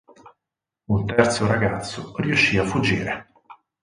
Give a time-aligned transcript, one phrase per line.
[0.87, 3.27] Un terzo ragazzo riuscì a fuggire.